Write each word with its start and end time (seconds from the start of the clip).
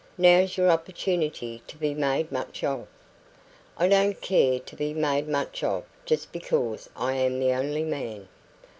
Now's 0.17 0.57
your 0.57 0.71
opportunity 0.71 1.61
to 1.67 1.77
be 1.77 1.93
made 1.93 2.31
much 2.31 2.63
of." 2.63 2.87
"I 3.77 3.87
don't 3.87 4.19
care 4.19 4.57
to 4.59 4.75
be 4.75 4.95
made 4.95 5.27
much 5.27 5.63
of 5.63 5.83
just 6.05 6.31
because 6.31 6.89
I 6.95 7.13
am 7.17 7.39
the 7.39 7.51
only 7.53 7.83
man." 7.83 8.27